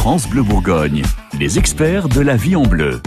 France 0.00 0.26
Bleu 0.26 0.42
Bourgogne, 0.42 1.02
les 1.38 1.58
experts 1.58 2.08
de 2.08 2.22
la 2.22 2.34
vie 2.34 2.56
en 2.56 2.62
bleu. 2.62 3.02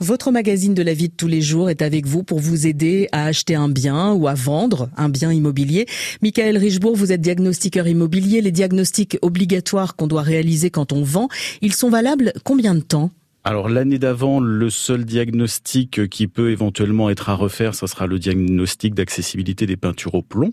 Votre 0.00 0.32
magazine 0.32 0.74
de 0.74 0.82
la 0.82 0.94
vie 0.94 1.10
de 1.10 1.14
tous 1.14 1.28
les 1.28 1.40
jours 1.40 1.70
est 1.70 1.80
avec 1.80 2.08
vous 2.08 2.24
pour 2.24 2.40
vous 2.40 2.66
aider 2.66 3.08
à 3.12 3.26
acheter 3.26 3.54
un 3.54 3.68
bien 3.68 4.10
ou 4.14 4.26
à 4.26 4.34
vendre 4.34 4.90
un 4.96 5.08
bien 5.08 5.30
immobilier. 5.32 5.86
Michael 6.22 6.58
Richebourg, 6.58 6.96
vous 6.96 7.12
êtes 7.12 7.20
diagnostiqueur 7.20 7.86
immobilier. 7.86 8.40
Les 8.40 8.50
diagnostics 8.50 9.16
obligatoires 9.22 9.94
qu'on 9.94 10.08
doit 10.08 10.22
réaliser 10.22 10.70
quand 10.70 10.92
on 10.92 11.04
vend, 11.04 11.28
ils 11.62 11.72
sont 11.72 11.88
valables 11.88 12.32
combien 12.42 12.74
de 12.74 12.80
temps? 12.80 13.12
Alors 13.42 13.70
l'année 13.70 13.98
d'avant, 13.98 14.38
le 14.38 14.68
seul 14.68 15.06
diagnostic 15.06 16.08
qui 16.10 16.26
peut 16.26 16.50
éventuellement 16.50 17.08
être 17.08 17.30
à 17.30 17.34
refaire, 17.34 17.74
ce 17.74 17.86
sera 17.86 18.06
le 18.06 18.18
diagnostic 18.18 18.94
d'accessibilité 18.94 19.64
des 19.64 19.78
peintures 19.78 20.14
au 20.14 20.20
plomb, 20.20 20.50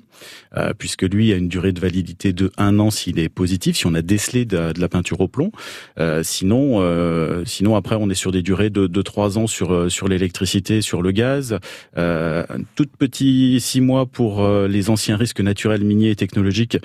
euh, 0.56 0.72
puisque 0.78 1.02
lui 1.02 1.34
a 1.34 1.36
une 1.36 1.50
durée 1.50 1.74
de 1.74 1.82
validité 1.82 2.32
de 2.32 2.50
un 2.58 2.80
an 2.80 2.90
s'il 2.90 3.20
est 3.20 3.28
positif, 3.28 3.76
si 3.76 3.88
on 3.88 3.94
a 3.94 4.02
décelé 4.02 4.46
de, 4.46 4.72
la 4.80 4.88
peinture 4.88 5.20
au 5.20 5.28
plomb. 5.28 5.52
Euh, 6.00 6.24
sinon, 6.24 6.78
euh, 6.80 7.44
sinon 7.44 7.76
après 7.76 7.96
on 7.96 8.10
est 8.10 8.16
sur 8.16 8.32
des 8.32 8.42
durées 8.42 8.70
de, 8.70 8.88
de 8.88 9.02
3 9.02 9.38
ans 9.38 9.48
sur 9.48 9.92
sur 9.92 10.08
l'électricité, 10.08 10.82
sur 10.82 11.02
le 11.02 11.12
gaz. 11.12 11.60
Euh, 11.98 12.46
tout 12.76 12.88
petit 12.98 13.60
six 13.60 13.82
mois 13.82 14.06
pour 14.06 14.48
les 14.48 14.90
anciens 14.90 15.18
risques 15.18 15.42
naturels, 15.42 15.84
miniers 15.84 16.12
et 16.12 16.16
technologiques 16.16 16.78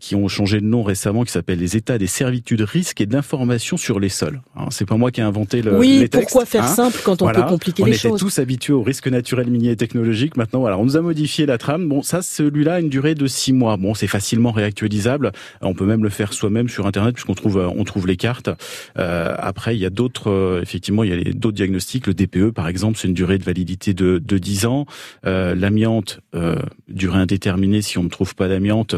qui 0.00 0.16
ont 0.16 0.26
changé 0.26 0.60
de 0.60 0.66
nom 0.66 0.82
récemment, 0.82 1.22
qui 1.22 1.30
s'appellent 1.30 1.60
les 1.60 1.76
états 1.76 1.98
des 1.98 2.08
servitudes, 2.08 2.62
risques 2.62 3.00
et 3.00 3.06
d'informations 3.06 3.76
sur 3.76 4.00
les 4.00 4.08
sols. 4.08 4.40
C'est 4.70 4.86
pas 4.86 4.96
moi 4.96 5.12
qui 5.12 5.20
ai 5.20 5.24
inventé 5.24 5.43
oui, 5.72 6.08
pourquoi 6.10 6.44
faire 6.44 6.64
hein. 6.64 6.68
simple 6.68 7.00
quand 7.04 7.22
on 7.22 7.30
peut 7.30 7.42
compliquer 7.42 7.84
les 7.84 7.92
choses 7.92 8.12
On 8.12 8.14
était 8.16 8.24
tous 8.24 8.38
habitués 8.38 8.72
aux 8.72 8.82
risques 8.82 9.08
naturels, 9.08 9.50
miniers 9.50 9.70
et 9.70 9.76
technologiques. 9.76 10.36
Maintenant, 10.36 10.60
voilà, 10.60 10.78
on 10.78 10.84
nous 10.84 10.96
a 10.96 11.00
modifié 11.00 11.46
la 11.46 11.58
trame. 11.58 11.88
Bon, 11.88 12.02
ça, 12.02 12.22
celui-là 12.22 12.74
a 12.74 12.80
une 12.80 12.88
durée 12.88 13.14
de 13.14 13.26
six 13.26 13.52
mois. 13.52 13.76
Bon, 13.76 13.94
c'est 13.94 14.06
facilement 14.06 14.52
réactualisable. 14.52 15.32
On 15.60 15.74
peut 15.74 15.86
même 15.86 16.02
le 16.02 16.10
faire 16.10 16.32
soi-même 16.32 16.68
sur 16.68 16.86
Internet 16.86 17.14
puisqu'on 17.14 17.34
trouve, 17.34 17.58
euh, 17.58 17.68
on 17.76 17.84
trouve 17.84 18.06
les 18.06 18.16
cartes. 18.16 18.50
Euh, 18.98 19.34
après, 19.38 19.76
il 19.76 19.80
y 19.80 19.86
a 19.86 19.90
d'autres, 19.90 20.30
euh, 20.30 20.62
effectivement, 20.62 21.04
il 21.04 21.10
y 21.10 21.30
a 21.30 21.32
d'autres 21.32 21.56
diagnostics. 21.56 22.06
Le 22.06 22.14
DPE, 22.14 22.50
par 22.50 22.68
exemple, 22.68 22.98
c'est 22.98 23.08
une 23.08 23.14
durée 23.14 23.38
de 23.38 23.44
validité 23.44 23.94
de, 23.94 24.18
de 24.18 24.38
10 24.38 24.66
ans. 24.66 24.86
Euh, 25.26 25.54
L'amiante, 25.54 26.20
euh, 26.34 26.56
durée 26.88 27.18
indéterminée 27.18 27.82
si 27.82 27.98
on 27.98 28.02
ne 28.02 28.08
trouve 28.08 28.34
pas 28.34 28.48
d'amiante. 28.48 28.96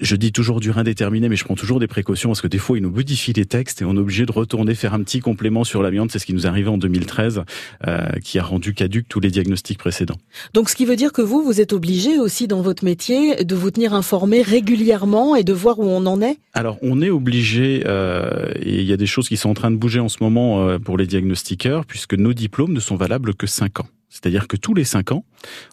Je 0.00 0.14
dis 0.14 0.30
toujours 0.30 0.60
durée 0.60 0.78
indéterminée, 0.78 1.28
mais 1.28 1.34
je 1.34 1.44
prends 1.44 1.56
toujours 1.56 1.80
des 1.80 1.88
précautions 1.88 2.28
parce 2.28 2.40
que 2.40 2.46
des 2.46 2.58
fois, 2.58 2.78
ils 2.78 2.82
nous 2.82 2.90
modifient 2.90 3.32
les 3.32 3.46
textes 3.46 3.82
et 3.82 3.84
on 3.84 3.96
est 3.96 3.98
obligé 3.98 4.26
de 4.26 4.30
retourner 4.30 4.76
faire 4.76 4.94
un 4.94 5.02
petit 5.02 5.18
complément 5.18 5.64
sur 5.64 5.82
l'amiante. 5.82 6.12
C'est 6.12 6.20
ce 6.20 6.26
qui 6.26 6.34
nous 6.34 6.46
arrivé 6.46 6.68
en 6.68 6.78
2013, 6.78 7.42
euh, 7.88 8.06
qui 8.22 8.38
a 8.38 8.44
rendu 8.44 8.74
caduque 8.74 9.08
tous 9.08 9.18
les 9.18 9.32
diagnostics 9.32 9.76
précédents. 9.76 10.18
Donc, 10.54 10.70
ce 10.70 10.76
qui 10.76 10.84
veut 10.84 10.94
dire 10.94 11.12
que 11.12 11.20
vous, 11.20 11.42
vous 11.42 11.60
êtes 11.60 11.72
obligé 11.72 12.20
aussi 12.20 12.46
dans 12.46 12.62
votre 12.62 12.84
métier 12.84 13.44
de 13.44 13.54
vous 13.56 13.72
tenir 13.72 13.92
informé 13.92 14.40
régulièrement 14.40 15.34
et 15.34 15.42
de 15.42 15.52
voir 15.52 15.80
où 15.80 15.86
on 15.86 16.06
en 16.06 16.22
est? 16.22 16.38
Alors, 16.52 16.78
on 16.80 17.02
est 17.02 17.10
obligé, 17.10 17.82
euh, 17.86 18.52
et 18.54 18.78
il 18.78 18.86
y 18.86 18.92
a 18.92 18.96
des 18.96 19.06
choses 19.06 19.28
qui 19.28 19.36
sont 19.36 19.50
en 19.50 19.54
train 19.54 19.72
de 19.72 19.76
bouger 19.76 19.98
en 19.98 20.08
ce 20.08 20.18
moment 20.20 20.60
euh, 20.68 20.78
pour 20.78 20.96
les 20.96 21.08
diagnostiqueurs, 21.08 21.84
puisque 21.84 22.14
nos 22.14 22.34
diplômes 22.34 22.72
ne 22.72 22.80
sont 22.80 22.94
valables 22.94 23.34
que 23.34 23.48
5 23.48 23.80
ans. 23.80 23.88
C'est-à-dire 24.08 24.48
que 24.48 24.56
tous 24.56 24.74
les 24.74 24.84
cinq 24.84 25.12
ans, 25.12 25.24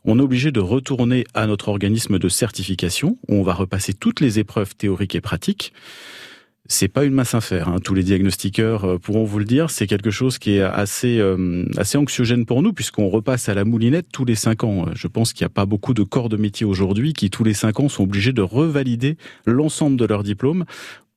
on 0.03 0.19
est 0.19 0.21
obligé 0.21 0.51
de 0.51 0.59
retourner 0.59 1.25
à 1.33 1.47
notre 1.47 1.69
organisme 1.69 2.19
de 2.19 2.29
certification 2.29 3.17
où 3.27 3.35
on 3.35 3.43
va 3.43 3.53
repasser 3.53 3.93
toutes 3.93 4.19
les 4.19 4.39
épreuves 4.39 4.75
théoriques 4.75 5.15
et 5.15 5.21
pratiques. 5.21 5.73
C'est 6.67 6.87
pas 6.87 7.03
une 7.03 7.13
masse 7.13 7.35
à 7.35 7.41
faire. 7.41 7.69
Hein. 7.69 7.77
Tous 7.83 7.93
les 7.93 8.01
diagnostiqueurs 8.01 8.85
euh, 8.85 8.97
pourront 8.97 9.23
vous 9.23 9.37
le 9.37 9.45
dire. 9.45 9.69
C'est 9.69 9.85
quelque 9.85 10.09
chose 10.09 10.39
qui 10.39 10.55
est 10.55 10.61
assez 10.61 11.19
euh, 11.19 11.63
assez 11.77 11.95
anxiogène 11.95 12.47
pour 12.47 12.63
nous 12.63 12.73
puisqu'on 12.73 13.07
repasse 13.07 13.49
à 13.49 13.53
la 13.53 13.65
moulinette 13.65 14.07
tous 14.11 14.25
les 14.25 14.33
cinq 14.33 14.63
ans. 14.63 14.85
Je 14.95 15.07
pense 15.07 15.31
qu'il 15.31 15.43
n'y 15.43 15.51
a 15.51 15.53
pas 15.53 15.67
beaucoup 15.67 15.93
de 15.93 16.01
corps 16.01 16.27
de 16.27 16.37
métier 16.37 16.65
aujourd'hui 16.65 17.13
qui 17.13 17.29
tous 17.29 17.43
les 17.43 17.53
cinq 17.53 17.79
ans 17.79 17.87
sont 17.87 18.03
obligés 18.03 18.33
de 18.33 18.41
revalider 18.41 19.15
l'ensemble 19.45 19.95
de 19.95 20.05
leur 20.05 20.23
diplôme 20.23 20.65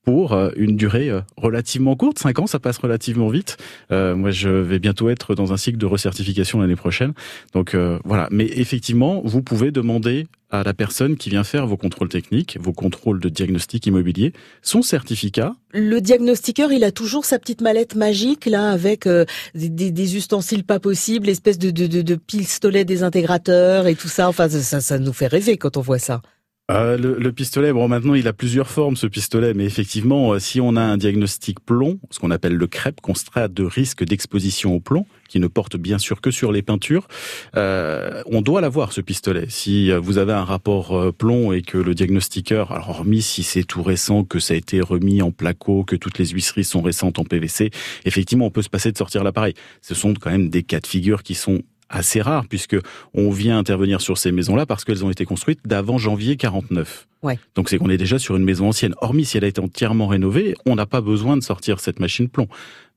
pour 0.03 0.33
euh, 0.33 0.49
une 0.55 0.75
durée 0.75 1.09
euh, 1.09 1.21
relativement 1.37 1.95
courte. 1.95 2.19
Cinq 2.19 2.39
ans, 2.39 2.47
ça 2.47 2.59
passe 2.59 2.77
relativement 2.77 3.29
vite. 3.29 3.57
Euh, 3.91 4.15
moi, 4.15 4.31
je 4.31 4.49
vais 4.49 4.79
bientôt 4.79 5.09
être 5.09 5.35
dans 5.35 5.53
un 5.53 5.57
cycle 5.57 5.77
de 5.77 5.85
recertification 5.85 6.59
l'année 6.59 6.75
prochaine. 6.75 7.13
Donc 7.53 7.75
voilà. 8.05 8.27
Mais 8.31 8.45
effectivement, 8.45 9.21
vous 9.23 9.41
pouvez 9.41 9.71
demander 9.71 10.27
à 10.51 10.63
la 10.63 10.73
personne 10.73 11.15
qui 11.15 11.29
vient 11.29 11.43
faire 11.43 11.67
vos 11.67 11.77
contrôles 11.77 12.09
techniques, 12.09 12.57
vos 12.59 12.73
contrôles 12.73 13.19
de 13.19 13.29
diagnostic 13.29 13.85
immobilier, 13.85 14.33
son 14.61 14.81
certificat. 14.81 15.55
Le 15.73 15.99
diagnostiqueur, 15.99 16.71
il 16.71 16.83
a 16.83 16.91
toujours 16.91 17.25
sa 17.25 17.37
petite 17.37 17.61
mallette 17.61 17.95
magique 17.95 18.45
là 18.45 18.71
avec 18.71 19.07
des, 19.07 19.69
des, 19.69 20.15
ustensiles 20.15 20.63
pas 20.63 20.79
possibles, 20.79 21.29
espèce 21.29 21.59
de, 21.59 21.69
de, 21.69 21.87
de, 21.87 22.01
de 22.01 22.15
pistolet 22.15 22.85
désintégrateurs 22.85 23.87
et 23.87 23.95
tout 23.95 24.07
ça. 24.07 24.27
Enfin, 24.27 24.49
ça, 24.49 24.81
ça 24.81 24.99
nous 24.99 25.13
fait 25.13 25.27
rêver 25.27 25.57
quand 25.57 25.77
on 25.77 25.81
voit 25.81 25.99
ça. 25.99 26.21
Euh, 26.69 26.97
le, 26.97 27.31
pistolet, 27.31 27.73
bon 27.73 27.87
maintenant 27.87 28.13
il 28.13 28.27
a 28.27 28.33
plusieurs 28.33 28.69
formes 28.69 28.95
ce 28.95 29.07
pistolet, 29.07 29.55
mais 29.55 29.65
effectivement 29.65 30.33
euh, 30.33 30.39
si 30.39 30.61
on 30.61 30.75
a 30.75 30.81
un 30.81 30.97
diagnostic 30.97 31.59
plomb, 31.59 31.99
ce 32.11 32.19
qu'on 32.19 32.29
appelle 32.29 32.53
le 32.53 32.67
CREP, 32.67 33.01
constat 33.01 33.47
de 33.47 33.63
risque 33.63 34.03
d'exposition 34.03 34.75
au 34.75 34.79
plomb, 34.79 35.07
qui 35.27 35.39
ne 35.39 35.47
porte 35.47 35.77
bien 35.77 35.97
sûr 35.97 36.21
que 36.21 36.29
sur 36.29 36.51
les 36.51 36.61
peintures, 36.61 37.07
euh, 37.55 38.21
on 38.27 38.41
doit 38.41 38.61
l'avoir 38.61 38.93
ce 38.93 39.01
pistolet. 39.01 39.45
Si 39.49 39.91
vous 39.91 40.19
avez 40.19 40.33
un 40.33 40.43
rapport 40.43 41.13
plomb 41.13 41.53
et 41.53 41.63
que 41.63 41.77
le 41.77 41.95
diagnostiqueur, 41.95 42.71
alors 42.71 42.89
hormis 42.89 43.23
si 43.23 43.41
c'est 43.41 43.63
tout 43.63 43.81
récent, 43.81 44.23
que 44.23 44.39
ça 44.39 44.53
a 44.53 44.57
été 44.57 44.79
remis 44.81 45.23
en 45.23 45.31
placo, 45.31 45.83
que 45.83 45.95
toutes 45.95 46.19
les 46.19 46.27
huisseries 46.27 46.63
sont 46.63 46.81
récentes 46.81 47.17
en 47.17 47.23
PVC, 47.23 47.71
effectivement 48.05 48.45
on 48.45 48.51
peut 48.51 48.61
se 48.61 48.69
passer 48.69 48.91
de 48.91 48.97
sortir 48.97 49.23
l'appareil. 49.23 49.55
Ce 49.81 49.95
sont 49.95 50.13
quand 50.13 50.29
même 50.29 50.49
des 50.49 50.61
cas 50.61 50.79
de 50.79 50.87
figure 50.87 51.23
qui 51.23 51.33
sont 51.33 51.63
assez 51.89 52.21
rare 52.21 52.45
puisque 52.47 52.77
on 53.13 53.29
vient 53.29 53.57
intervenir 53.57 54.01
sur 54.01 54.17
ces 54.17 54.31
maisons-là 54.31 54.65
parce 54.65 54.85
qu'elles 54.85 55.03
ont 55.03 55.09
été 55.09 55.25
construites 55.25 55.59
d'avant 55.65 55.97
janvier 55.97 56.37
49. 56.37 57.07
Ouais. 57.21 57.39
Donc 57.55 57.69
c'est 57.69 57.77
qu'on 57.77 57.89
est 57.89 57.97
déjà 57.97 58.19
sur 58.19 58.37
une 58.37 58.43
maison 58.43 58.69
ancienne. 58.69 58.95
Hormis 59.01 59.25
si 59.25 59.37
elle 59.37 59.43
a 59.43 59.47
été 59.47 59.61
entièrement 59.61 60.07
rénovée, 60.07 60.55
on 60.65 60.75
n'a 60.75 60.85
pas 60.85 61.01
besoin 61.01 61.35
de 61.37 61.43
sortir 61.43 61.79
cette 61.79 61.99
machine 61.99 62.29
plomb. 62.29 62.47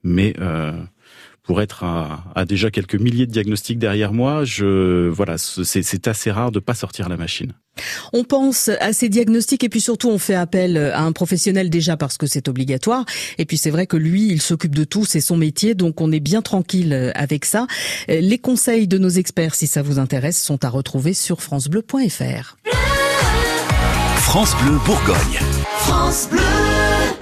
Mais 0.05 0.35
euh, 0.41 0.73
pour 1.43 1.61
être 1.61 1.85
à, 1.85 2.45
déjà 2.45 2.71
quelques 2.71 2.95
milliers 2.95 3.27
de 3.27 3.33
diagnostics 3.33 3.79
derrière 3.79 4.13
moi, 4.13 4.45
je 4.45 5.09
voilà, 5.09 5.37
c'est 5.39 6.09
assez 6.09 6.31
rare 6.31 6.53
de 6.53 6.61
pas 6.61 6.75
sortir 6.75 7.09
la 7.09 7.17
machine. 7.17 7.53
On 8.13 8.23
pense 8.23 8.69
à 8.81 8.93
ces 8.93 9.09
diagnostics 9.09 9.65
et 9.65 9.69
puis 9.69 9.81
surtout 9.81 10.11
on 10.11 10.19
fait 10.19 10.35
appel 10.35 10.77
à 10.77 11.03
un 11.03 11.13
professionnel 11.13 11.71
déjà 11.71 11.97
parce 11.97 12.19
que 12.19 12.27
c'est 12.27 12.49
obligatoire. 12.49 13.05
Et 13.39 13.47
puis 13.47 13.57
c'est 13.57 13.71
vrai 13.71 13.87
que 13.87 13.97
lui, 13.97 14.29
il 14.29 14.43
s'occupe 14.43 14.75
de 14.75 14.85
tout, 14.85 15.05
c'est 15.05 15.21
son 15.21 15.37
métier, 15.37 15.75
donc 15.75 16.01
on 16.01 16.13
est 16.13 16.21
bien 16.21 16.43
tranquille 16.43 17.13
avec 17.15 17.45
ça. 17.45 17.67
Les 18.09 18.39
conseils 18.39 18.87
de 18.87 18.99
nos 18.99 19.09
experts, 19.09 19.55
si 19.55 19.67
ça 19.67 19.83
vous 19.83 19.99
intéresse, 19.99 20.41
sont 20.41 20.65
à 20.65 20.69
retrouver 20.69 21.15
sur 21.15 21.43
francebleu.fr. 21.43 22.57
France 24.17 24.55
Bleu 24.63 24.79
Bourgogne. 24.87 25.41
France 25.79 26.29
Bleu. 26.31 26.62